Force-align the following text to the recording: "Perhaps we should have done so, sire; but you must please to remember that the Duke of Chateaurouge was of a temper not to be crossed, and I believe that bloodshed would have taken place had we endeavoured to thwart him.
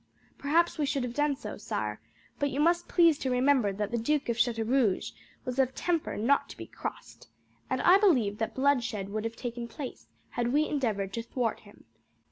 "Perhaps 0.39 0.79
we 0.79 0.85
should 0.87 1.03
have 1.03 1.13
done 1.13 1.35
so, 1.35 1.57
sire; 1.57 2.01
but 2.39 2.49
you 2.49 2.59
must 2.59 2.87
please 2.87 3.19
to 3.19 3.29
remember 3.29 3.71
that 3.71 3.91
the 3.91 3.99
Duke 3.99 4.29
of 4.29 4.35
Chateaurouge 4.35 5.11
was 5.45 5.59
of 5.59 5.69
a 5.69 5.71
temper 5.71 6.17
not 6.17 6.49
to 6.49 6.57
be 6.57 6.65
crossed, 6.65 7.27
and 7.69 7.79
I 7.83 7.99
believe 7.99 8.39
that 8.39 8.55
bloodshed 8.55 9.09
would 9.09 9.25
have 9.25 9.35
taken 9.35 9.67
place 9.67 10.07
had 10.31 10.47
we 10.53 10.65
endeavoured 10.67 11.13
to 11.13 11.21
thwart 11.21 11.59
him. 11.59 11.83